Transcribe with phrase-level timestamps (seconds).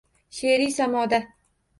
[0.37, 1.19] She’riy samoda